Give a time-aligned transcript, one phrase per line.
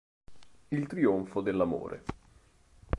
[0.69, 2.03] Il trionfo dell'amore